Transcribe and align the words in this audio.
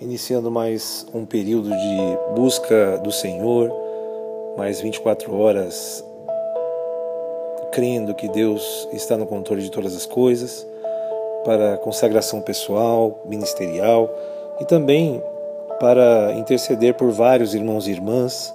iniciando 0.00 0.50
mais 0.50 1.06
um 1.14 1.24
período 1.24 1.70
de 1.70 2.34
busca 2.34 2.98
do 2.98 3.10
Senhor, 3.10 3.72
mais 4.56 4.80
24 4.80 5.34
horas 5.34 6.04
crendo 7.72 8.14
que 8.14 8.28
Deus 8.28 8.88
está 8.92 9.16
no 9.16 9.26
controle 9.26 9.62
de 9.62 9.70
todas 9.70 9.94
as 9.94 10.06
coisas, 10.06 10.66
para 11.44 11.76
consagração 11.78 12.40
pessoal, 12.40 13.22
ministerial 13.26 14.10
e 14.60 14.64
também 14.64 15.22
para 15.78 16.32
interceder 16.38 16.94
por 16.94 17.10
vários 17.10 17.54
irmãos 17.54 17.86
e 17.86 17.90
irmãs 17.90 18.54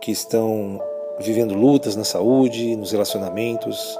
que 0.00 0.10
estão 0.10 0.80
vivendo 1.18 1.54
lutas 1.54 1.96
na 1.96 2.04
saúde, 2.04 2.76
nos 2.76 2.92
relacionamentos, 2.92 3.98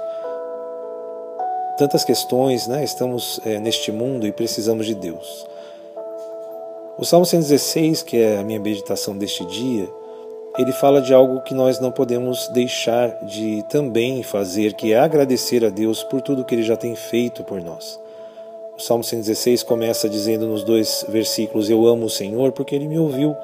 tantas 1.77 2.03
questões, 2.03 2.67
né? 2.67 2.83
Estamos 2.83 3.39
é, 3.45 3.59
neste 3.59 3.91
mundo 3.91 4.25
e 4.25 4.31
precisamos 4.31 4.85
de 4.85 4.95
Deus. 4.95 5.45
O 6.97 7.05
Salmo 7.05 7.25
116, 7.25 8.03
que 8.03 8.17
é 8.17 8.37
a 8.37 8.43
minha 8.43 8.59
meditação 8.59 9.17
deste 9.17 9.45
dia, 9.45 9.89
ele 10.57 10.71
fala 10.71 11.01
de 11.01 11.13
algo 11.13 11.41
que 11.41 11.53
nós 11.53 11.79
não 11.79 11.91
podemos 11.91 12.47
deixar 12.49 13.09
de 13.25 13.63
também 13.69 14.21
fazer, 14.21 14.73
que 14.73 14.91
é 14.91 14.99
agradecer 14.99 15.65
a 15.65 15.69
Deus 15.69 16.03
por 16.03 16.21
tudo 16.21 16.43
que 16.43 16.53
ele 16.53 16.63
já 16.63 16.75
tem 16.75 16.95
feito 16.95 17.43
por 17.43 17.61
nós. 17.61 17.99
O 18.77 18.81
Salmo 18.81 19.03
116 19.03 19.63
começa 19.63 20.09
dizendo 20.09 20.47
nos 20.47 20.63
dois 20.63 21.05
versículos: 21.07 21.69
Eu 21.69 21.85
amo 21.87 22.05
o 22.05 22.09
Senhor 22.09 22.51
porque 22.51 22.75
ele 22.75 22.87
me 22.87 22.99
ouviu. 22.99 23.35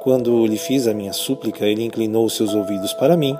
Quando 0.00 0.44
lhe 0.46 0.58
fiz 0.58 0.88
a 0.88 0.94
minha 0.94 1.12
súplica, 1.12 1.64
ele 1.64 1.84
inclinou 1.84 2.24
os 2.24 2.36
seus 2.36 2.54
ouvidos 2.54 2.92
para 2.92 3.16
mim 3.16 3.38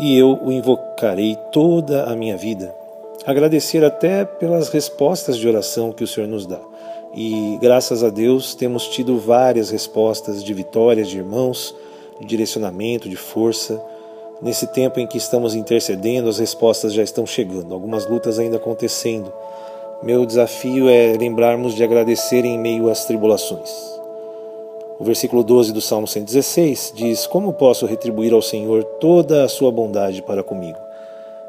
e 0.00 0.16
eu 0.16 0.38
o 0.42 0.50
invocarei 0.50 1.36
toda 1.52 2.04
a 2.04 2.16
minha 2.16 2.36
vida. 2.36 2.74
Agradecer 3.26 3.84
até 3.84 4.24
pelas 4.24 4.70
respostas 4.70 5.36
de 5.36 5.46
oração 5.46 5.92
que 5.92 6.02
o 6.02 6.06
Senhor 6.06 6.26
nos 6.26 6.46
dá. 6.46 6.60
E 7.14 7.58
graças 7.60 8.02
a 8.02 8.08
Deus 8.08 8.54
temos 8.54 8.88
tido 8.88 9.18
várias 9.18 9.68
respostas 9.68 10.42
de 10.42 10.54
vitórias 10.54 11.08
de 11.08 11.18
irmãos, 11.18 11.74
de 12.18 12.26
direcionamento, 12.26 13.10
de 13.10 13.16
força. 13.16 13.82
Nesse 14.40 14.66
tempo 14.68 14.98
em 14.98 15.06
que 15.06 15.18
estamos 15.18 15.54
intercedendo, 15.54 16.30
as 16.30 16.38
respostas 16.38 16.94
já 16.94 17.02
estão 17.02 17.26
chegando, 17.26 17.74
algumas 17.74 18.06
lutas 18.06 18.38
ainda 18.38 18.56
acontecendo. 18.56 19.30
Meu 20.02 20.24
desafio 20.24 20.88
é 20.88 21.14
lembrarmos 21.18 21.74
de 21.74 21.84
agradecer 21.84 22.46
em 22.46 22.58
meio 22.58 22.88
às 22.88 23.04
tribulações. 23.04 23.70
O 24.98 25.04
versículo 25.04 25.44
12 25.44 25.74
do 25.74 25.80
Salmo 25.82 26.06
116 26.06 26.94
diz: 26.96 27.26
Como 27.26 27.52
posso 27.52 27.84
retribuir 27.84 28.32
ao 28.32 28.40
Senhor 28.40 28.82
toda 28.98 29.44
a 29.44 29.48
sua 29.48 29.70
bondade 29.70 30.22
para 30.22 30.42
comigo? 30.42 30.78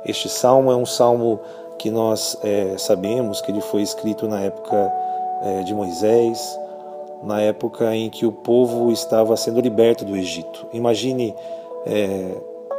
Este 0.03 0.27
salmo 0.27 0.71
é 0.71 0.75
um 0.75 0.85
salmo 0.85 1.39
que 1.81 1.89
nós 1.89 2.37
é, 2.43 2.77
sabemos 2.77 3.41
que 3.41 3.51
ele 3.51 3.59
foi 3.59 3.81
escrito 3.81 4.27
na 4.27 4.39
época 4.39 4.93
é, 5.41 5.63
de 5.63 5.73
Moisés, 5.73 6.59
na 7.23 7.41
época 7.41 7.95
em 7.95 8.07
que 8.07 8.23
o 8.23 8.31
povo 8.31 8.91
estava 8.91 9.35
sendo 9.35 9.59
liberto 9.59 10.05
do 10.05 10.15
Egito. 10.15 10.67
Imagine 10.73 11.33
é, 11.87 12.37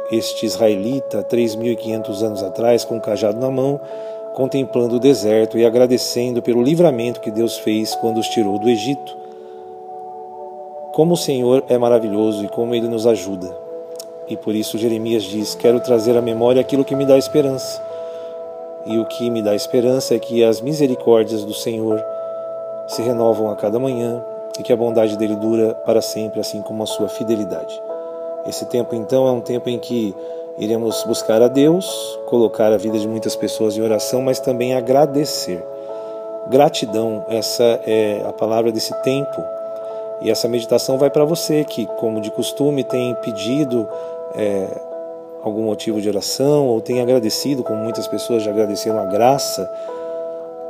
este 0.09 0.45
israelita, 0.45 1.21
3.500 1.21 2.23
anos 2.23 2.43
atrás, 2.43 2.85
com 2.85 2.95
um 2.95 2.99
cajado 3.01 3.41
na 3.41 3.51
mão, 3.51 3.77
contemplando 4.35 4.95
o 4.95 4.99
deserto 4.99 5.57
e 5.57 5.65
agradecendo 5.65 6.41
pelo 6.41 6.63
livramento 6.63 7.19
que 7.19 7.29
Deus 7.29 7.57
fez 7.57 7.93
quando 7.95 8.19
os 8.19 8.29
tirou 8.29 8.57
do 8.57 8.69
Egito. 8.69 9.17
Como 10.93 11.15
o 11.15 11.17
Senhor 11.17 11.65
é 11.67 11.77
maravilhoso 11.77 12.45
e 12.45 12.47
como 12.47 12.73
ele 12.73 12.87
nos 12.87 13.05
ajuda. 13.05 13.53
E 14.29 14.37
por 14.37 14.55
isso 14.55 14.77
Jeremias 14.77 15.23
diz: 15.23 15.55
Quero 15.55 15.81
trazer 15.81 16.15
à 16.15 16.21
memória 16.21 16.61
aquilo 16.61 16.85
que 16.85 16.95
me 16.95 17.05
dá 17.05 17.17
esperança. 17.17 17.92
E 18.85 18.97
o 18.99 19.05
que 19.05 19.29
me 19.29 19.41
dá 19.41 19.55
esperança 19.55 20.15
é 20.15 20.19
que 20.19 20.43
as 20.43 20.59
misericórdias 20.59 21.45
do 21.45 21.53
Senhor 21.53 22.03
se 22.87 23.01
renovam 23.01 23.49
a 23.49 23.55
cada 23.55 23.79
manhã 23.79 24.21
e 24.59 24.63
que 24.63 24.73
a 24.73 24.75
bondade 24.75 25.17
dele 25.17 25.35
dura 25.35 25.73
para 25.85 26.01
sempre, 26.01 26.39
assim 26.39 26.61
como 26.61 26.83
a 26.83 26.85
sua 26.85 27.07
fidelidade. 27.07 27.81
Esse 28.45 28.65
tempo, 28.65 28.93
então, 28.93 29.27
é 29.27 29.31
um 29.31 29.39
tempo 29.39 29.69
em 29.69 29.79
que 29.79 30.13
iremos 30.57 31.03
buscar 31.03 31.41
a 31.41 31.47
Deus, 31.47 32.19
colocar 32.27 32.71
a 32.73 32.77
vida 32.77 32.99
de 32.99 33.07
muitas 33.07 33.35
pessoas 33.35 33.77
em 33.77 33.81
oração, 33.81 34.21
mas 34.21 34.39
também 34.39 34.73
agradecer. 34.73 35.63
Gratidão, 36.49 37.25
essa 37.29 37.63
é 37.85 38.21
a 38.27 38.33
palavra 38.33 38.71
desse 38.71 38.93
tempo. 39.01 39.43
E 40.21 40.29
essa 40.29 40.47
meditação 40.47 40.97
vai 40.97 41.09
para 41.09 41.25
você 41.25 41.63
que, 41.63 41.85
como 41.85 42.21
de 42.21 42.29
costume, 42.31 42.83
tem 42.83 43.15
pedido 43.15 43.89
é, 44.35 44.67
algum 45.43 45.63
motivo 45.63 45.99
de 45.99 46.07
oração 46.07 46.67
ou 46.67 46.79
tem 46.79 47.01
agradecido, 47.01 47.63
como 47.63 47.83
muitas 47.83 48.07
pessoas 48.07 48.43
já 48.43 48.51
agradeceram 48.51 48.99
a 48.99 49.05
graça 49.05 49.69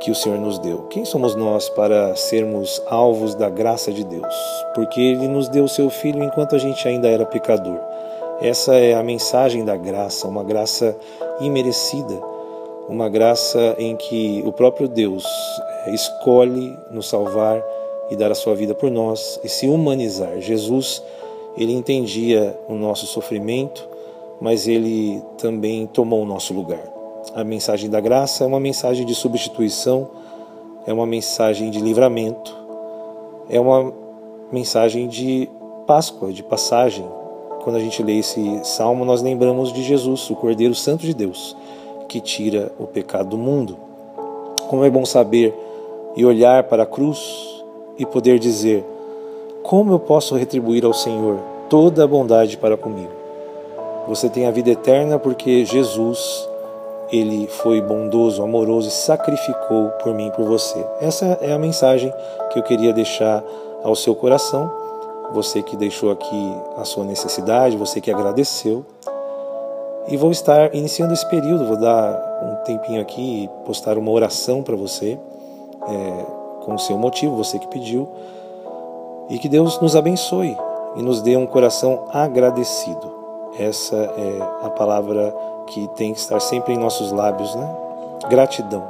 que 0.00 0.10
o 0.10 0.14
Senhor 0.14 0.38
nos 0.38 0.58
deu. 0.58 0.82
Quem 0.90 1.04
somos 1.04 1.34
nós 1.34 1.68
para 1.68 2.14
sermos 2.16 2.82
alvos 2.86 3.34
da 3.34 3.48
graça 3.48 3.92
de 3.92 4.04
Deus? 4.04 4.34
Porque 4.74 5.00
Ele 5.00 5.28
nos 5.28 5.48
deu 5.48 5.64
o 5.64 5.68
seu 5.68 5.88
Filho 5.88 6.22
enquanto 6.22 6.54
a 6.54 6.58
gente 6.58 6.86
ainda 6.86 7.08
era 7.08 7.24
pecador. 7.24 7.78
Essa 8.40 8.74
é 8.74 8.94
a 8.94 9.02
mensagem 9.02 9.64
da 9.64 9.76
graça, 9.76 10.26
uma 10.26 10.42
graça 10.42 10.96
imerecida, 11.40 12.20
uma 12.88 13.08
graça 13.08 13.76
em 13.78 13.96
que 13.96 14.42
o 14.44 14.52
próprio 14.52 14.88
Deus 14.88 15.24
escolhe 15.86 16.76
nos 16.90 17.08
salvar 17.08 17.62
e 18.10 18.16
dar 18.16 18.30
a 18.30 18.34
sua 18.34 18.54
vida 18.54 18.74
por 18.74 18.90
nós 18.90 19.40
e 19.42 19.48
se 19.48 19.68
humanizar. 19.68 20.40
Jesus, 20.40 21.02
ele 21.56 21.72
entendia 21.72 22.58
o 22.68 22.74
nosso 22.74 23.06
sofrimento, 23.06 23.88
mas 24.40 24.66
ele 24.66 25.22
também 25.38 25.86
tomou 25.86 26.22
o 26.22 26.26
nosso 26.26 26.52
lugar. 26.52 26.82
A 27.34 27.42
mensagem 27.42 27.88
da 27.88 28.00
graça 28.00 28.44
é 28.44 28.46
uma 28.46 28.60
mensagem 28.60 29.06
de 29.06 29.14
substituição, 29.14 30.08
é 30.86 30.92
uma 30.92 31.06
mensagem 31.06 31.70
de 31.70 31.80
livramento, 31.80 32.54
é 33.48 33.58
uma 33.58 33.92
mensagem 34.52 35.08
de 35.08 35.48
Páscoa, 35.86 36.32
de 36.32 36.42
passagem. 36.42 37.04
Quando 37.62 37.76
a 37.76 37.80
gente 37.80 38.02
lê 38.02 38.18
esse 38.18 38.60
salmo, 38.64 39.04
nós 39.04 39.22
lembramos 39.22 39.72
de 39.72 39.82
Jesus, 39.82 40.30
o 40.30 40.36
Cordeiro 40.36 40.74
Santo 40.74 41.04
de 41.04 41.14
Deus, 41.14 41.56
que 42.08 42.20
tira 42.20 42.72
o 42.78 42.86
pecado 42.86 43.30
do 43.30 43.38
mundo. 43.38 43.76
Como 44.68 44.84
é 44.84 44.90
bom 44.90 45.04
saber 45.04 45.54
e 46.16 46.24
olhar 46.24 46.64
para 46.64 46.84
a 46.84 46.86
cruz 46.86 47.64
e 47.98 48.06
poder 48.06 48.38
dizer: 48.38 48.84
Como 49.62 49.92
eu 49.92 49.98
posso 49.98 50.36
retribuir 50.36 50.84
ao 50.84 50.94
Senhor 50.94 51.38
toda 51.68 52.04
a 52.04 52.06
bondade 52.06 52.56
para 52.56 52.76
comigo? 52.76 53.23
Você 54.06 54.28
tem 54.28 54.46
a 54.46 54.50
vida 54.50 54.70
eterna 54.70 55.18
porque 55.18 55.64
Jesus 55.64 56.48
ele 57.10 57.46
foi 57.46 57.80
bondoso, 57.80 58.42
amoroso 58.42 58.88
e 58.88 58.90
sacrificou 58.90 59.90
por 60.02 60.12
mim 60.14 60.28
e 60.28 60.30
por 60.32 60.44
você. 60.44 60.84
Essa 61.00 61.38
é 61.40 61.52
a 61.52 61.58
mensagem 61.58 62.12
que 62.52 62.58
eu 62.58 62.62
queria 62.62 62.92
deixar 62.92 63.42
ao 63.82 63.94
seu 63.94 64.14
coração. 64.14 64.70
Você 65.32 65.62
que 65.62 65.76
deixou 65.76 66.10
aqui 66.10 66.54
a 66.76 66.84
sua 66.84 67.04
necessidade, 67.04 67.76
você 67.76 68.00
que 68.00 68.10
agradeceu. 68.10 68.84
E 70.08 70.16
vou 70.16 70.30
estar 70.30 70.74
iniciando 70.74 71.14
esse 71.14 71.26
período, 71.28 71.66
vou 71.66 71.78
dar 71.78 72.40
um 72.42 72.64
tempinho 72.64 73.00
aqui 73.00 73.44
e 73.44 73.48
postar 73.64 73.96
uma 73.96 74.10
oração 74.10 74.62
para 74.62 74.76
você, 74.76 75.18
é, 75.88 76.26
com 76.64 76.74
o 76.74 76.78
seu 76.78 76.98
motivo, 76.98 77.36
você 77.36 77.58
que 77.58 77.68
pediu. 77.68 78.06
E 79.30 79.38
que 79.38 79.48
Deus 79.48 79.80
nos 79.80 79.96
abençoe 79.96 80.54
e 80.96 81.02
nos 81.02 81.22
dê 81.22 81.36
um 81.36 81.46
coração 81.46 82.04
agradecido. 82.12 83.23
Essa 83.58 83.96
é 83.96 84.66
a 84.66 84.70
palavra 84.70 85.34
que 85.66 85.86
tem 85.96 86.12
que 86.12 86.18
estar 86.18 86.40
sempre 86.40 86.74
em 86.74 86.78
nossos 86.78 87.12
lábios, 87.12 87.54
né? 87.54 87.76
Gratidão. 88.28 88.82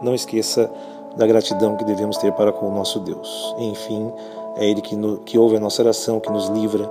Não 0.00 0.14
esqueça 0.14 0.70
da 1.16 1.26
gratidão 1.26 1.76
que 1.76 1.84
devemos 1.84 2.16
ter 2.16 2.32
para 2.32 2.52
com 2.52 2.68
o 2.68 2.74
nosso 2.74 3.00
Deus. 3.00 3.54
Enfim, 3.58 4.12
é 4.56 4.66
Ele 4.66 4.80
que, 4.80 4.96
no, 4.96 5.18
que 5.18 5.38
ouve 5.38 5.56
a 5.56 5.60
nossa 5.60 5.82
oração, 5.82 6.20
que 6.20 6.30
nos 6.30 6.48
livra, 6.48 6.90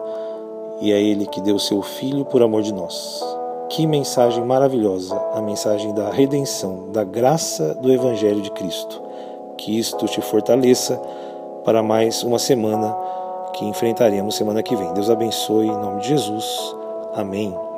e 0.79 0.91
é 0.91 1.01
Ele 1.01 1.25
que 1.25 1.41
deu 1.41 1.57
seu 1.59 1.81
Filho 1.81 2.23
por 2.25 2.41
amor 2.41 2.61
de 2.61 2.73
nós. 2.73 3.21
Que 3.69 3.87
mensagem 3.87 4.43
maravilhosa, 4.43 5.15
a 5.33 5.41
mensagem 5.41 5.93
da 5.93 6.09
redenção, 6.09 6.89
da 6.91 7.03
graça 7.03 7.73
do 7.75 7.91
Evangelho 7.91 8.41
de 8.41 8.51
Cristo. 8.51 9.01
Que 9.57 9.77
isto 9.77 10.05
te 10.07 10.21
fortaleça 10.21 11.01
para 11.63 11.81
mais 11.81 12.23
uma 12.23 12.39
semana 12.39 12.95
que 13.53 13.65
enfrentaremos 13.65 14.35
semana 14.35 14.63
que 14.63 14.75
vem. 14.75 14.93
Deus 14.93 15.09
abençoe 15.09 15.67
em 15.67 15.71
nome 15.71 16.01
de 16.01 16.09
Jesus. 16.09 16.80
Amém. 17.13 17.70